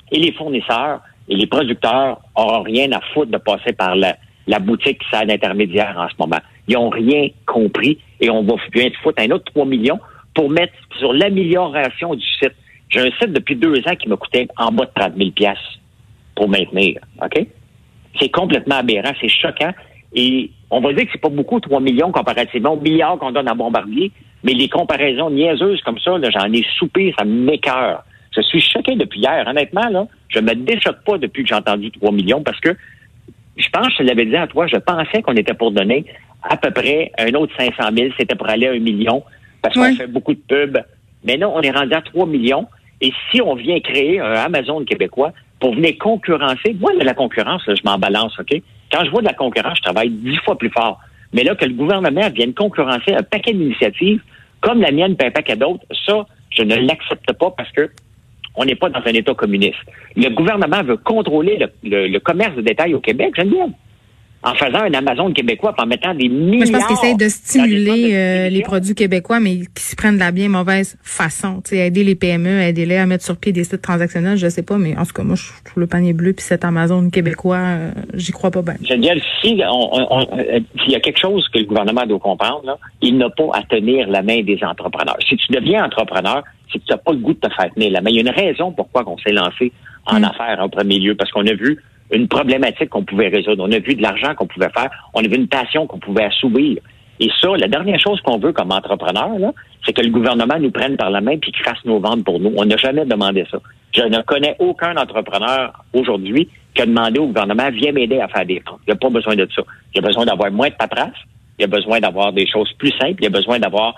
et 0.10 0.20
les 0.20 0.32
fournisseurs 0.32 1.02
et 1.28 1.36
les 1.36 1.48
producteurs 1.48 2.22
n'auront 2.38 2.64
rien 2.64 2.90
à 2.94 3.02
foutre 3.14 3.30
de 3.30 3.38
passer 3.38 3.74
par 3.74 3.98
la, 3.98 4.16
la 4.48 4.60
boutique 4.60 5.00
qui 5.00 5.10
sert 5.10 5.26
d'intermédiaire 5.26 5.98
en 5.98 6.08
ce 6.08 6.14
moment. 6.18 6.40
Ils 6.70 6.76
n'ont 6.76 6.90
rien 6.90 7.28
compris 7.46 8.00
et 8.22 8.30
on 8.30 8.44
va 8.44 8.56
bien 8.72 8.90
te 8.90 8.96
foutre 9.04 9.22
un 9.22 9.32
autre 9.32 9.52
3 9.54 9.66
millions 9.66 10.00
pour 10.34 10.50
mettre 10.50 10.76
sur 10.98 11.12
l'amélioration 11.12 12.16
du 12.16 12.26
site. 12.26 12.56
J'ai 12.88 13.02
un 13.02 13.12
site 13.20 13.34
depuis 13.34 13.58
deux 13.58 13.80
ans 13.80 13.96
qui 14.00 14.08
m'a 14.08 14.16
coûté 14.16 14.48
en 14.56 14.72
bas 14.72 14.86
de 14.86 14.92
30 14.96 15.14
000 15.18 15.32
pour 16.36 16.48
maintenir. 16.48 17.02
OK? 17.22 17.46
C'est 18.18 18.30
complètement 18.30 18.76
aberrant, 18.76 19.12
c'est 19.20 19.28
choquant. 19.28 19.74
Et 20.14 20.52
on 20.70 20.80
va 20.82 20.94
dire 20.94 21.06
que 21.06 21.12
c'est 21.12 21.22
pas 21.22 21.30
beaucoup, 21.30 21.60
3 21.60 21.80
millions 21.80 22.12
comparativement 22.12 22.74
aux 22.74 22.80
milliards 22.80 23.18
qu'on 23.18 23.32
donne 23.32 23.48
à 23.48 23.54
Bombardier, 23.54 24.12
mais 24.44 24.54
les 24.54 24.70
comparaisons 24.70 25.30
niaiseuses 25.30 25.82
comme 25.82 26.00
ça, 26.00 26.12
j'en 26.30 26.54
ai 26.54 26.66
soupé, 26.78 27.14
ça 27.18 27.26
m'écœure. 27.26 28.04
Je 28.36 28.42
suis 28.42 28.62
choqué 28.62 28.96
depuis 28.96 29.22
hier. 29.22 29.46
Honnêtement, 29.48 29.88
là, 29.90 30.08
je 30.30 30.40
me 30.40 30.54
déchoque 30.54 31.04
pas 31.06 31.18
depuis 31.18 31.44
que 31.44 31.50
j'ai 31.50 31.56
entendu 31.56 31.92
3 31.92 32.12
millions 32.12 32.44
parce 32.44 32.60
que 32.60 32.76
je 33.58 33.70
pense, 33.70 33.88
je 33.98 34.04
l'avais 34.04 34.26
dit 34.26 34.36
à 34.36 34.48
toi, 34.48 34.68
je 34.68 34.76
pensais 34.76 35.22
qu'on 35.22 35.36
était 35.36 35.54
pour 35.54 35.72
donner 35.72 36.06
à 36.44 36.58
peu 36.58 36.72
près 36.72 37.12
un 37.18 37.34
autre 37.34 37.54
500 37.58 37.84
000. 37.98 38.10
C'était 38.18 38.36
pour 38.36 38.50
aller 38.50 38.68
à 38.68 38.72
un 38.72 38.80
million 38.80 39.24
parce 39.62 39.76
qu'on 39.76 39.96
fait 39.96 40.08
beaucoup 40.08 40.34
de 40.34 40.42
pubs. 40.48 40.80
Mais 41.24 41.38
non, 41.38 41.54
on 41.56 41.62
est 41.62 41.72
rendu 41.72 41.94
à 41.94 42.02
3 42.02 42.26
millions. 42.26 42.68
Et 43.02 43.12
si 43.32 43.42
on 43.42 43.56
vient 43.56 43.80
créer 43.80 44.20
un 44.20 44.34
Amazon 44.34 44.84
québécois 44.84 45.32
pour 45.60 45.74
venir 45.74 45.98
concurrencer, 45.98 46.76
moi, 46.80 46.94
de 46.94 47.04
la 47.04 47.14
concurrence, 47.14 47.64
je 47.68 47.82
m'en 47.84 47.98
balance, 47.98 48.38
OK? 48.40 48.62
Quand 48.96 49.04
je 49.04 49.12
vois 49.12 49.22
de 49.22 49.28
la 49.28 49.34
concurrence, 49.34 49.78
je 49.78 49.84
travaille 49.84 50.10
dix 50.10 50.38
fois 50.38 50.58
plus 50.58 50.70
fort. 50.70 51.00
Mais 51.34 51.44
là, 51.44 51.54
que 51.56 51.66
le 51.66 51.74
gouvernement 51.74 52.30
vienne 52.30 52.54
concurrencer 52.54 53.14
un 53.14 53.24
paquet 53.24 53.52
d'initiatives, 53.52 54.22
comme 54.62 54.80
la 54.80 54.92
mienne, 54.92 55.18
puis 55.18 55.28
un 55.28 55.32
paquet 55.32 55.58
d'autres, 55.58 55.84
ça, 56.06 56.26
je 56.52 56.64
ne 56.64 56.76
l'accepte 56.76 57.34
pas 57.34 57.52
parce 57.52 57.70
que 57.74 57.90
on 58.56 58.64
n'est 58.64 58.76
pas 58.76 58.88
dans 58.88 59.02
un 59.06 59.14
État 59.14 59.34
communiste. 59.34 59.76
Le 60.16 60.30
gouvernement 60.30 60.82
veut 60.82 60.96
contrôler 60.96 61.60
le, 61.84 62.20
commerce 62.20 62.56
de 62.56 62.62
détail 62.62 62.94
au 62.94 63.02
Québec, 63.02 63.34
bien 63.36 63.70
en 64.46 64.54
faisant 64.54 64.84
un 64.84 64.94
Amazon 64.94 65.34
québécois, 65.34 65.74
en 65.78 65.88
mettant 65.88 66.14
des 66.14 66.30
milliards. 66.30 66.68
je 66.68 66.72
pense 66.72 66.86
qu'ils 66.86 66.96
essayent 66.98 67.18
de 67.18 67.30
stimuler 67.30 68.14
euh, 68.14 68.50
les 68.50 68.62
produits 68.62 68.94
québécois, 68.94 69.40
mais 69.40 69.58
qui 69.76 69.84
s'y 69.84 69.96
prennent 69.96 70.16
de 70.16 70.20
la 70.20 70.32
bien 70.32 70.50
mauvaise 70.50 70.98
façon. 71.02 71.62
Tu 71.68 71.78
aider 71.78 72.04
les 72.04 72.14
PME, 72.14 72.62
aider-les 72.62 72.98
à 72.98 73.08
mettre 73.08 73.26
sur 73.26 73.38
pied 73.38 73.52
des 73.52 73.64
sites 73.64 73.82
transactionnels, 73.82 74.38
je 74.38 74.48
sais 74.48 74.62
pas, 74.62 74.78
mais 74.78 74.96
en 74.96 75.04
tout 75.04 75.14
cas, 75.14 75.24
moi, 75.24 75.36
je 75.36 75.48
trouve 75.66 75.82
le 75.82 75.88
panier 75.88 76.14
bleu 76.14 76.34
puis 76.34 76.46
cet 76.46 76.64
Amazon 76.64 77.10
québécois, 77.10 77.58
euh, 77.58 77.92
j'y 78.14 78.32
crois 78.32 78.52
pas 78.52 78.62
bien. 78.62 78.76
Dire, 78.98 79.16
si 79.42 79.64
euh, 79.64 80.60
s'il 80.84 80.92
y 80.92 80.96
a 80.96 81.00
quelque 81.00 81.20
chose 81.20 81.48
que 81.50 81.60
le 81.60 81.66
gouvernement 81.66 82.06
doit 82.06 82.20
comprendre, 82.20 82.78
il 83.02 83.18
n'a 83.18 83.32
pas 83.32 83.50
à 83.54 83.64
tenir 83.64 84.08
la 84.08 84.22
main 84.22 84.44
des 84.44 84.60
entrepreneurs. 84.64 85.18
Si 85.28 85.36
tu 85.38 85.52
deviens 85.54 85.86
entrepreneur, 85.86 86.44
c'est 86.72 86.78
que 86.78 86.86
tu 86.86 86.92
n'as 86.92 86.98
pas 86.98 87.14
le 87.14 87.18
goût 87.18 87.34
de 87.34 87.40
te 87.40 87.50
faire 87.52 87.74
tenir 87.74 87.92
la 87.92 88.02
main. 88.02 88.12
Il 88.12 88.16
y 88.18 88.20
a 88.20 88.22
une 88.22 88.30
raison 88.30 88.72
pourquoi 88.72 89.04
on 89.08 89.18
s'est 89.18 89.32
lancé 89.32 89.72
en 90.06 90.20
mm. 90.20 90.24
affaires 90.26 90.60
en 90.60 90.70
premier 90.70 91.00
lieu, 91.00 91.16
parce 91.16 91.32
qu'on 91.32 91.48
a 91.48 91.54
vu 91.54 91.80
une 92.12 92.28
problématique 92.28 92.90
qu'on 92.90 93.04
pouvait 93.04 93.30
résoudre. 93.30 93.66
On 93.68 93.72
a 93.72 93.80
vu 93.80 93.96
de 93.96 94.02
l'argent 94.02 94.36
qu'on 94.36 94.48
pouvait 94.48 94.70
faire. 94.70 94.90
On 95.14 95.20
a 95.20 95.28
vu 95.28 95.36
une 95.36 95.48
passion 95.48 95.88
qu'on 95.88 96.00
pouvait 96.00 96.26
assouvir. 96.26 96.78
Et 97.20 97.30
ça, 97.42 97.50
la 97.58 97.68
dernière 97.68 98.00
chose 98.00 98.20
qu'on 98.22 98.38
veut 98.38 98.52
comme 98.52 98.72
entrepreneur, 98.72 99.54
c'est 99.86 99.94
que 99.94 100.02
le 100.02 100.10
gouvernement 100.10 100.60
nous 100.60 100.72
prenne 100.72 100.98
par 100.98 101.10
la 101.10 101.22
main 101.22 101.38
puis 101.38 101.52
fasse 101.64 101.84
nos 101.86 102.00
ventes 102.00 102.26
pour 102.26 102.40
nous. 102.40 102.54
On 102.58 102.66
n'a 102.66 102.78
jamais 102.78 103.06
demandé 103.06 103.46
ça. 103.50 103.58
Je 103.94 104.02
ne 104.02 104.22
connais 104.24 104.56
aucun 104.60 104.98
entrepreneur 104.98 105.72
aujourd'hui 105.94 106.50
qui 106.74 106.82
a 106.82 106.86
demandé 106.86 107.20
au 107.20 107.28
gouvernement, 107.28 107.70
viens 107.72 107.94
m'aider 107.94 108.20
à 108.20 108.28
faire 108.28 108.46
des 108.46 108.62
ventes. 108.66 108.82
Il 108.86 108.92
n'y 108.92 108.94
a 108.94 108.98
pas 108.98 109.10
besoin 109.10 109.36
de 109.36 109.48
ça. 109.56 109.62
Il 109.94 110.02
y 110.02 110.04
a 110.04 110.08
besoin 110.08 110.26
d'avoir 110.26 110.52
moins 110.52 110.68
de 110.68 110.74
paperasse. 110.74 111.16
Il 111.58 111.62
y 111.62 111.64
a 111.64 111.68
besoin 111.68 112.02
d'avoir 112.02 112.34
des 112.34 112.46
choses 112.46 112.72
plus 112.74 112.92
simples. 113.00 113.16
Il 113.20 113.24
y 113.24 113.28
a 113.28 113.30
besoin 113.30 113.60
d'avoir, 113.60 113.96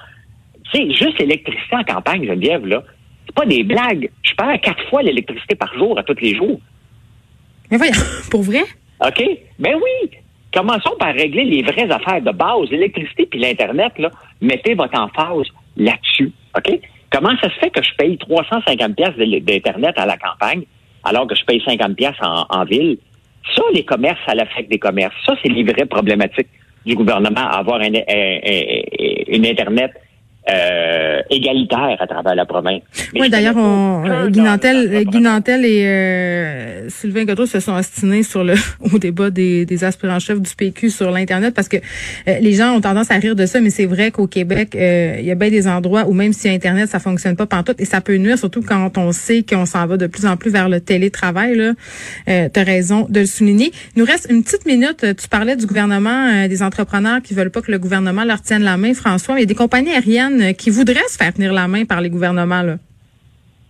tu 0.72 0.78
sais, 0.78 0.94
juste 0.94 1.18
l'électricité 1.18 1.76
en 1.76 1.84
campagne, 1.84 2.28
Geneviève, 2.28 2.68
là. 2.68 2.84
C'est 3.26 3.36
pas 3.36 3.46
des 3.46 3.64
blagues. 3.64 4.12
Je 4.22 4.36
perds 4.36 4.62
quatre 4.62 4.84
fois 4.90 5.02
l'électricité 5.02 5.56
par 5.56 5.74
jour 5.74 5.98
à 5.98 6.04
tous 6.04 6.22
les 6.22 6.36
jours. 6.36 6.60
Mais 7.72 7.78
voyons, 7.78 7.94
pour 8.32 8.42
vrai? 8.42 8.64
OK? 9.06 9.24
Ben 9.60 9.76
oui. 9.76 10.10
Commençons 10.54 10.96
par 10.98 11.14
régler 11.14 11.44
les 11.44 11.62
vraies 11.62 11.92
affaires 11.92 12.22
de 12.22 12.32
base, 12.32 12.70
l'électricité 12.72 13.26
puis 13.26 13.40
l'Internet, 13.40 13.94
là. 13.98 14.10
Mettez 14.42 14.74
votre 14.74 15.00
emphase 15.00 15.48
là-dessus. 15.76 16.32
OK? 16.58 16.80
Comment 17.12 17.36
ça 17.42 17.50
se 17.50 17.60
fait 17.60 17.70
que 17.70 17.84
je 17.84 17.94
paye 17.98 18.18
350 18.18 18.96
pièces 18.96 19.16
d'Internet 19.44 19.94
à 19.98 20.06
la 20.06 20.18
campagne 20.18 20.64
alors 21.04 21.28
que 21.28 21.36
je 21.36 21.44
paye 21.46 21.62
50 21.66 21.96
pièces 21.96 22.16
en, 22.22 22.64
ville? 22.66 22.98
Ça, 23.56 23.62
les 23.74 23.84
commerces, 23.84 24.20
ça 24.26 24.36
l'affecte 24.36 24.70
des 24.70 24.80
commerces. 24.80 25.16
Ça, 25.26 25.36
c'est 25.42 25.50
les 25.50 25.64
vraies 25.64 25.86
problématiques 25.86 26.50
du 26.86 26.96
gouvernement, 26.96 27.48
avoir 27.50 27.80
un, 27.82 27.92
une 29.28 29.46
Internet 29.46 29.92
euh, 30.50 31.22
égalitaire 31.30 31.98
à 32.00 32.08
travers 32.08 32.34
la 32.34 32.46
province. 32.46 32.82
Mais 33.14 33.22
oui, 33.22 33.30
d'ailleurs, 33.30 33.58
on, 33.58 34.28
Guy 34.30 34.40
Nantel, 34.40 35.66
et 35.66 35.86
euh, 35.86 36.90
Sylvain 36.90 37.26
Godreau 37.26 37.46
se 37.46 37.60
sont 37.60 37.74
ostinés 37.74 38.24
sur 38.24 38.44
le 38.46 38.54
au 38.94 38.98
débat 38.98 39.30
des, 39.30 39.66
des 39.66 39.84
aspirants-chefs 39.84 40.40
du 40.40 40.56
PQ 40.56 40.90
sur 40.90 41.12
l'Internet 41.12 41.54
parce 41.54 41.68
que 41.68 41.78
euh, 41.78 42.40
les 42.40 42.54
gens 42.54 42.72
ont 42.74 42.82
tendance 42.82 43.12
à 43.12 43.16
rire 43.16 43.36
de 43.36 43.46
ça, 43.46 43.60
mais 43.60 43.70
c'est 43.70 43.86
vrai 43.86 44.12
qu'au 44.12 44.28
Québec, 44.28 44.70
il 44.74 45.26
y 45.26 45.32
a 45.32 45.36
bien 45.36 45.50
des 45.50 45.68
endroits 45.68 46.06
où 46.08 46.14
même 46.14 46.32
si 46.32 46.48
Internet, 46.48 46.90
ça 46.90 47.00
fonctionne 47.00 47.36
pas 47.36 47.46
pantoute 47.46 47.82
et 47.82 47.86
ça 47.86 48.00
peut 48.00 48.16
nuire, 48.16 48.38
surtout 48.38 48.62
quand 48.62 48.98
on 48.98 49.12
sait 49.12 49.44
qu'on 49.44 49.66
s'en 49.66 49.86
va 49.86 49.98
de 49.98 50.08
plus 50.08 50.26
en 50.26 50.38
plus 50.38 50.52
vers 50.52 50.70
le 50.70 50.80
télétravail. 50.80 51.58
Là, 51.58 51.74
euh, 52.30 52.48
tu 52.54 52.60
as 52.60 52.64
raison 52.64 53.06
de 53.10 53.22
le 53.22 53.26
souligner. 53.26 53.72
Il 53.96 54.00
nous 54.00 54.06
reste 54.06 54.28
une 54.30 54.44
petite 54.44 54.66
minute. 54.66 55.06
Tu 55.20 55.28
parlais 55.28 55.58
du 55.58 55.66
gouvernement, 55.66 56.48
des 56.48 56.64
entrepreneurs 56.64 57.22
qui 57.22 57.34
veulent 57.34 57.52
pas 57.52 57.62
que 57.62 57.72
le 57.72 57.80
gouvernement 57.80 58.24
leur 58.24 58.42
tienne 58.42 58.64
la 58.64 58.78
main, 58.78 58.94
François. 58.94 59.36
Il 59.38 59.42
y 59.42 59.44
a 59.44 59.46
des 59.46 59.56
compagnies 59.56 59.92
aériennes 59.92 60.37
qui 60.58 60.70
voudraient 60.70 61.08
se 61.08 61.18
faire 61.18 61.34
tenir 61.34 61.54
la 61.54 61.68
main 61.68 61.86
par 61.86 62.02
les 62.02 62.10
gouvernements. 62.10 62.62
Là. 62.62 62.76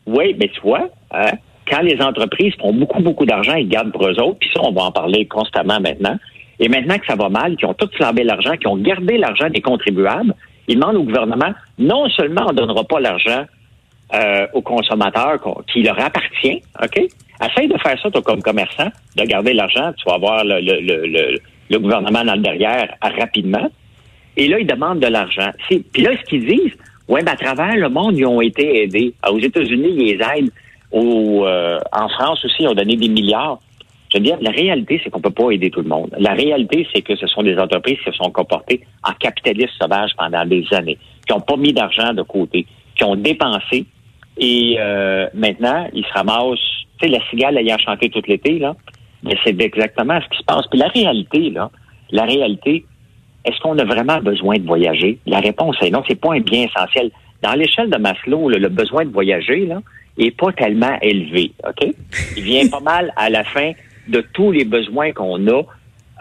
Oui, 0.05 0.36
mais 0.39 0.50
tu 0.50 0.62
vois, 0.62 0.89
hein, 1.12 1.31
quand 1.69 1.81
les 1.81 2.01
entreprises 2.01 2.53
font 2.59 2.74
beaucoup, 2.74 3.01
beaucoup 3.01 3.25
d'argent, 3.25 3.55
ils 3.55 3.67
gardent 3.67 3.91
pour 3.91 4.07
eux 4.07 4.19
autres, 4.19 4.39
puis 4.39 4.50
ça, 4.53 4.62
on 4.63 4.71
va 4.71 4.83
en 4.83 4.91
parler 4.91 5.25
constamment 5.25 5.79
maintenant. 5.79 6.17
Et 6.59 6.69
maintenant 6.69 6.97
que 6.97 7.05
ça 7.05 7.15
va 7.15 7.29
mal, 7.29 7.55
qui 7.57 7.65
ont 7.65 7.74
tout 7.74 7.89
flambé 7.95 8.24
l'argent, 8.24 8.55
qui 8.57 8.67
ont 8.67 8.77
gardé 8.77 9.17
l'argent 9.17 9.50
des 9.50 9.62
contribuables, 9.62 10.33
ils 10.67 10.75
demandent 10.75 10.95
au 10.95 11.03
gouvernement, 11.03 11.53
non 11.77 12.09
seulement 12.09 12.45
on 12.47 12.51
ne 12.51 12.57
donnera 12.57 12.83
pas 12.83 13.00
l'argent 13.00 13.45
euh, 14.13 14.47
aux 14.53 14.62
consommateurs 14.62 15.39
qui 15.71 15.83
leur 15.83 16.00
appartient, 16.00 16.62
OK? 16.81 17.01
Essaye 17.43 17.67
de 17.67 17.77
faire 17.77 18.00
ça, 18.01 18.09
toi, 18.09 18.21
comme 18.21 18.41
commerçant, 18.41 18.88
de 19.15 19.24
garder 19.24 19.53
l'argent, 19.53 19.91
tu 19.97 20.05
vas 20.07 20.15
avoir 20.15 20.43
le, 20.43 20.59
le, 20.59 21.39
le, 21.69 21.79
gouvernement 21.79 22.24
dans 22.24 22.33
le 22.33 22.41
derrière 22.41 22.95
rapidement. 23.01 23.69
Et 24.38 24.48
là, 24.48 24.60
ils 24.60 24.67
demandent 24.67 25.00
de 25.00 25.08
l'argent. 25.08 25.50
Puis 25.67 25.84
là, 26.01 26.12
ce 26.15 26.24
qu'ils 26.29 26.46
disent, 26.46 26.77
ouais, 27.08 27.24
ben, 27.24 27.34
à 27.34 27.36
travers 27.36 27.75
le 27.75 27.89
monde, 27.89 28.15
ils 28.15 28.25
ont 28.25 28.39
été 28.39 28.84
aidés. 28.84 29.13
Aux 29.29 29.39
États-Unis, 29.39 29.89
ils 29.98 30.06
les 30.06 30.20
aident. 30.24 30.51
Au, 30.91 31.46
euh, 31.46 31.79
en 31.91 32.08
France 32.08 32.46
aussi, 32.46 32.63
ils 32.63 32.67
ont 32.67 32.75
donné 32.75 32.96
des 32.96 33.10
milliards. 33.10 33.60
Je 34.13 34.20
veux 34.20 34.24
dire, 34.24 34.38
la 34.39 34.51
réalité, 34.51 35.01
c'est 35.03 35.10
qu'on 35.10 35.20
peut 35.20 35.32
pas 35.32 35.50
aider 35.51 35.70
tout 35.70 35.82
le 35.82 35.89
monde. 35.89 36.15
La 36.17 36.34
réalité, 36.34 36.88
c'est 36.94 37.01
que 37.01 37.15
ce 37.15 37.27
sont 37.27 37.44
des 37.44 37.58
entreprises 37.58 37.98
qui 37.98 38.06
se 38.06 38.12
sont 38.12 38.32
comportées 38.32 38.82
en 39.03 39.12
capitalistes 39.13 39.74
sauvages 39.82 40.12
pendant 40.17 40.46
des 40.46 40.65
années, 40.72 40.98
qui 41.27 41.34
n'ont 41.34 41.41
pas 41.41 41.58
mis 41.58 41.74
d'argent 41.74 42.13
de 42.13 42.22
côté, 42.22 42.65
qui 42.96 43.03
ont 43.03 43.15
dépensé. 43.15 43.86
Et 44.38 44.77
euh, 44.79 45.27
maintenant, 45.34 45.89
ils 45.94 46.06
se 46.06 46.13
ramassent, 46.13 46.60
tu 47.01 47.08
sais, 47.08 47.08
la 47.10 47.20
cigale 47.29 47.58
ayant 47.58 47.77
chanté 47.79 48.10
tout 48.10 48.22
l'été, 48.27 48.60
là, 48.60 48.75
mais 49.24 49.36
c'est 49.44 49.60
exactement 49.60 50.22
ce 50.22 50.29
qui 50.29 50.38
se 50.38 50.44
passe. 50.44 50.67
Puis 50.70 50.79
la 50.79 50.88
réalité, 50.88 51.50
là, 51.50 51.70
la 52.12 52.24
réalité, 52.24 52.86
est-ce 53.47 53.59
qu'on 53.61 53.77
a 53.79 53.85
vraiment 53.85 54.19
besoin 54.19 54.57
de 54.57 54.65
voyager? 54.65 55.19
La 55.25 55.39
réponse 55.39 55.77
est 55.81 55.89
non, 55.89 56.03
c'est 56.07 56.19
pas 56.19 56.33
un 56.33 56.41
bien 56.41 56.63
essentiel. 56.63 57.11
Dans 57.41 57.53
l'échelle 57.53 57.89
de 57.89 57.97
Maslow, 57.97 58.49
le 58.49 58.69
besoin 58.69 59.05
de 59.05 59.11
voyager 59.11 59.65
là, 59.65 59.79
est 60.17 60.31
pas 60.31 60.51
tellement 60.51 60.97
élevé. 61.01 61.51
OK? 61.67 61.87
Il 62.35 62.43
vient 62.43 62.67
pas 62.67 62.79
mal 62.79 63.13
à 63.15 63.29
la 63.29 63.43
fin 63.43 63.71
de 64.07 64.21
tous 64.33 64.51
les 64.51 64.65
besoins 64.65 65.11
qu'on 65.11 65.47
a. 65.47 65.61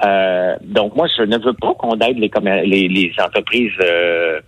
Euh, 0.05 0.57
donc, 0.63 0.95
moi, 0.95 1.07
je 1.17 1.23
ne 1.23 1.39
veux 1.39 1.55
pas 1.55 1.75
qu'on 1.75 1.99
aide 2.01 2.19
les, 2.19 2.89
les, 2.89 3.13
entreprises 3.23 3.73
euh, 3.83 4.41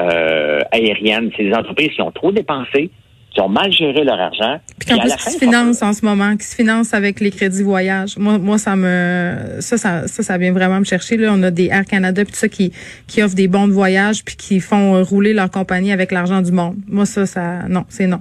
euh, 0.00 0.60
aériennes. 0.70 1.30
C'est 1.36 1.44
des 1.44 1.54
entreprises 1.54 1.90
qui 1.94 2.02
ont 2.02 2.10
trop 2.10 2.32
dépensé, 2.32 2.90
qui 3.32 3.40
ont 3.40 3.48
mal 3.48 3.72
géré 3.72 4.04
leur 4.04 4.20
argent. 4.20 4.58
Puis 4.78 4.92
en 4.94 4.98
plus, 4.98 5.16
qui 5.16 5.30
se 5.30 5.38
financent 5.38 5.82
en 5.82 5.92
ce 5.92 6.04
moment, 6.04 6.36
qui 6.36 6.44
se 6.44 6.54
financent 6.54 6.92
avec 6.92 7.20
les 7.20 7.30
crédits 7.30 7.62
voyage. 7.62 8.18
Moi, 8.18 8.38
moi, 8.38 8.58
ça 8.58 8.76
me, 8.76 9.56
ça, 9.60 9.78
ça, 9.78 10.06
ça, 10.06 10.38
vient 10.38 10.52
vraiment 10.52 10.80
me 10.80 10.84
chercher. 10.84 11.16
Là, 11.16 11.32
on 11.32 11.42
a 11.42 11.50
des 11.50 11.66
Air 11.66 11.84
Canada 11.84 12.24
puis 12.24 12.34
ça 12.34 12.48
qui, 12.48 12.72
qui 13.06 13.22
offrent 13.22 13.34
des 13.34 13.48
bons 13.48 13.68
de 13.68 13.72
voyage 13.72 14.24
puis 14.24 14.36
qui 14.36 14.60
font 14.60 15.02
rouler 15.02 15.32
leur 15.32 15.50
compagnie 15.50 15.92
avec 15.92 16.12
l'argent 16.12 16.42
du 16.42 16.52
monde. 16.52 16.76
Moi, 16.86 17.06
ça, 17.06 17.24
ça, 17.24 17.68
non, 17.68 17.84
c'est 17.88 18.06
non. 18.06 18.20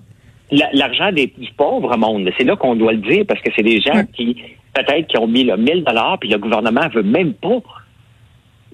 L'argent 0.51 1.11
des 1.11 1.27
du 1.27 1.51
pauvre 1.57 1.95
monde, 1.97 2.29
c'est 2.37 2.43
là 2.43 2.55
qu'on 2.55 2.75
doit 2.75 2.91
le 2.93 2.99
dire 2.99 3.23
parce 3.27 3.41
que 3.41 3.51
c'est 3.55 3.63
des 3.63 3.79
gens 3.79 4.03
qui, 4.13 4.35
peut-être, 4.73 5.07
qui 5.07 5.17
ont 5.17 5.27
mis 5.27 5.43
le 5.43 5.57
1000 5.57 5.83
dollars 5.83 6.17
puis 6.19 6.29
le 6.29 6.37
gouvernement 6.37 6.87
veut 6.93 7.03
même 7.03 7.33
pas 7.33 7.59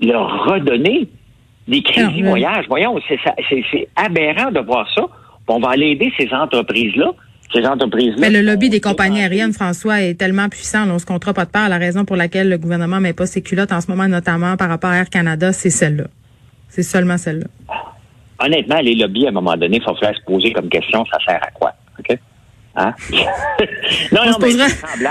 leur 0.01 0.45
redonner 0.45 1.07
des 1.67 1.81
crédits 1.81 2.21
voyage. 2.21 2.65
Voyons, 2.67 2.99
c'est 3.09 3.87
aberrant 3.95 4.51
de 4.51 4.59
voir 4.59 4.87
ça 4.95 5.03
on 5.47 5.59
va 5.59 5.69
aller 5.69 5.87
aider 5.87 6.11
ces 6.17 6.31
entreprises-là. 6.33 7.11
Ces 7.53 7.65
entreprises-là. 7.65 8.17
Mais 8.19 8.29
le 8.29 8.41
lobby 8.41 8.69
des 8.69 8.81
compagnies 8.81 9.21
aériennes, 9.21 9.53
François, 9.53 10.01
est 10.01 10.15
tellement 10.15 10.49
puissant. 10.49 10.89
on 10.89 10.99
se 10.99 11.05
comptera 11.05 11.33
pas 11.33 11.45
de 11.45 11.49
part. 11.49 11.69
La 11.69 11.77
raison 11.77 12.03
pour 12.03 12.17
laquelle 12.17 12.49
le 12.49 12.57
gouvernement 12.57 12.99
met 12.99 13.13
pas 13.13 13.25
ses 13.25 13.41
culottes 13.41 13.71
en 13.71 13.79
ce 13.79 13.89
moment, 13.89 14.07
notamment 14.09 14.57
par 14.57 14.67
rapport 14.67 14.89
à 14.89 14.97
Air 14.97 15.09
Canada, 15.09 15.53
c'est 15.53 15.69
celle-là. 15.69 16.05
C'est 16.67 16.83
seulement 16.83 17.17
celle-là. 17.17 17.47
Honnêtement, 18.39 18.79
les 18.81 18.95
lobbies, 18.95 19.25
à 19.25 19.29
un 19.29 19.31
moment 19.31 19.55
donné, 19.55 19.77
il 19.77 19.83
faut 19.83 19.95
faire 19.95 20.13
se 20.15 20.21
poser 20.25 20.51
comme 20.51 20.67
question, 20.67 21.05
ça 21.05 21.17
sert 21.25 21.41
à 21.41 21.51
quoi? 21.51 21.73
OK? 21.97 22.17
Hein? 22.75 22.93
non, 24.11 24.21
on, 24.25 24.33
se 24.33 24.39
posera, 24.39 24.65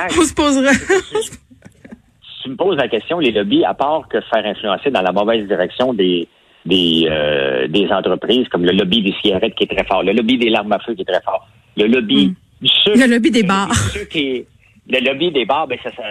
on 0.06 0.22
se 0.22 0.34
posera. 0.34 0.72
si 0.72 2.42
tu 2.44 2.50
me 2.50 2.56
poses 2.56 2.76
la 2.76 2.86
question, 2.86 3.18
les 3.18 3.32
lobbies, 3.32 3.64
à 3.64 3.74
part 3.74 4.06
que 4.08 4.20
faire 4.20 4.44
influencer 4.44 4.90
dans 4.90 5.02
la 5.02 5.10
mauvaise 5.10 5.48
direction 5.48 5.92
des, 5.94 6.28
des, 6.66 7.06
euh, 7.08 7.68
des 7.68 7.88
entreprises, 7.88 8.48
comme 8.48 8.64
le 8.64 8.72
lobby 8.72 9.02
des 9.02 9.14
cigarettes 9.22 9.54
qui 9.54 9.64
est 9.64 9.74
très 9.74 9.84
fort, 9.84 10.02
le 10.02 10.12
lobby 10.12 10.36
des 10.36 10.50
larmes 10.50 10.72
à 10.72 10.78
feu 10.80 10.94
qui 10.94 11.02
est 11.02 11.04
très 11.04 11.22
fort, 11.22 11.48
le 11.76 11.86
lobby 11.86 12.26
mm. 12.26 12.34
du 12.62 12.68
sucre. 12.68 12.98
Le 12.98 13.12
lobby 13.12 13.30
des 13.30 13.42
bars. 13.42 13.70
le 14.14 15.04
lobby 15.04 15.30
des 15.30 15.44
bars, 15.44 15.66
ben, 15.66 15.78
ça, 15.82 15.90
ça, 15.96 16.02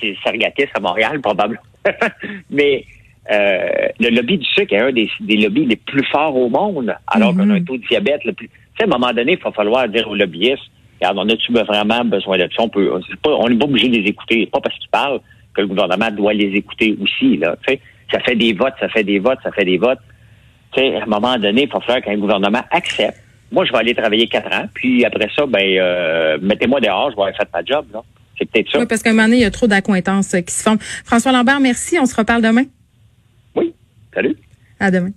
c'est 0.00 0.16
Sargatis 0.22 0.68
à 0.74 0.80
Montréal, 0.80 1.20
probablement. 1.20 1.60
Mais 2.50 2.84
euh, 3.30 3.88
le 3.98 4.10
lobby 4.10 4.38
du 4.38 4.44
sucre 4.44 4.74
est 4.74 4.80
un 4.80 4.92
des, 4.92 5.10
des 5.20 5.36
lobbies 5.36 5.64
les 5.64 5.76
plus 5.76 6.04
forts 6.06 6.36
au 6.36 6.48
monde, 6.48 6.94
alors 7.06 7.32
qu'on 7.32 7.50
a 7.50 7.54
un 7.54 7.58
mm-hmm. 7.58 7.64
taux 7.64 7.76
de 7.78 7.86
diabète 7.86 8.24
le 8.24 8.32
plus. 8.32 8.48
Tu 8.48 8.54
sais, 8.78 8.84
à 8.84 8.86
un 8.86 8.98
moment 8.98 9.12
donné, 9.12 9.32
il 9.32 9.42
va 9.42 9.52
falloir 9.52 9.88
dire 9.88 10.08
aux 10.08 10.14
lobbyistes, 10.14 10.70
regarde, 11.00 11.18
on 11.18 11.28
a-tu 11.28 11.52
vraiment 11.52 12.04
besoin 12.04 12.38
de 12.38 12.48
ça? 12.54 12.62
On 12.62 12.68
peut, 12.68 12.90
on 13.24 13.48
n'est 13.48 13.56
pas 13.56 13.64
obligé 13.64 13.88
de 13.88 13.96
les 13.96 14.08
écouter. 14.08 14.46
Pas 14.46 14.60
parce 14.60 14.78
qu'ils 14.78 14.90
parlent 14.90 15.20
que 15.54 15.60
le 15.60 15.66
gouvernement 15.66 16.10
doit 16.10 16.32
les 16.32 16.54
écouter 16.54 16.96
aussi, 17.00 17.36
là. 17.36 17.56
Tu 17.66 17.74
sais, 17.74 17.80
ça 18.12 18.20
fait 18.20 18.36
des 18.36 18.52
votes, 18.52 18.74
ça 18.78 18.88
fait 18.88 19.04
des 19.04 19.18
votes, 19.18 19.38
ça 19.42 19.50
fait 19.52 19.64
des 19.64 19.78
votes. 19.78 19.98
Tu 20.72 20.80
sais, 20.80 20.96
à 20.96 21.02
un 21.02 21.06
moment 21.06 21.38
donné, 21.38 21.64
il 21.64 21.70
faut 21.70 21.80
faire 21.80 22.00
qu'un 22.00 22.16
gouvernement 22.16 22.62
accepte. 22.70 23.18
Moi, 23.50 23.64
je 23.66 23.72
vais 23.72 23.78
aller 23.78 23.94
travailler 23.94 24.26
quatre 24.28 24.52
ans, 24.54 24.66
puis 24.72 25.04
après 25.04 25.28
ça, 25.36 25.44
ben, 25.46 25.60
euh, 25.60 26.38
mettez-moi 26.40 26.80
dehors, 26.80 27.10
je 27.10 27.16
vais 27.16 27.22
avoir 27.22 27.36
fait 27.36 27.48
ma 27.52 27.64
job. 27.64 27.86
Là. 27.92 28.02
C'est 28.38 28.50
peut-être 28.50 28.70
ça. 28.70 28.78
Oui, 28.78 28.86
parce 28.86 29.02
qu'à 29.02 29.10
un 29.10 29.12
moment 29.12 29.24
donné, 29.24 29.38
il 29.38 29.42
y 29.42 29.46
a 29.46 29.50
trop 29.50 29.66
d'accointances 29.66 30.34
qui 30.46 30.54
se 30.54 30.62
font. 30.62 30.78
François 31.04 31.32
Lambert, 31.32 31.60
merci. 31.60 31.98
On 31.98 32.06
se 32.06 32.16
reparle 32.16 32.42
demain. 32.42 32.64
Oui. 33.54 33.74
Salut. 34.14 34.36
À 34.80 34.90
demain. 34.90 35.10